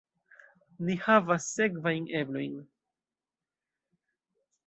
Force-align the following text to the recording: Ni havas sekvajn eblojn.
Ni 0.87 0.95
havas 1.07 1.49
sekvajn 1.57 2.07
eblojn. 2.21 2.57